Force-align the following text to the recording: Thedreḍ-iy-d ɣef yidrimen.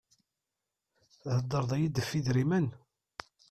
Thedreḍ-iy-d 1.21 1.95
ɣef 2.01 2.09
yidrimen. 2.13 2.67